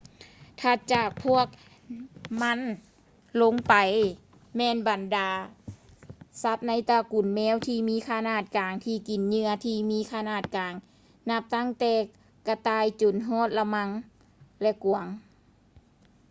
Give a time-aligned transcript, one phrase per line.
[0.63, 1.45] ຖັດຈາກພວກ
[2.41, 2.59] ມັນ
[3.41, 3.73] ລົງໄປ
[4.57, 5.29] ແມ່ນບັນດາ
[6.43, 10.73] ສັດໃນຕະກຸນແມວທີ່ມີຂະໜາດກາງ ທີ່ກິນເຫຍື່ອທີ່ມີຂະໜາດກາງ
[11.29, 11.93] ນັບຕັ້ງແຕ່
[12.47, 13.89] ກະຕ່າຍຈົນຮອດ ລະມັ່ງ
[14.61, 15.07] ແລະ ກວາງ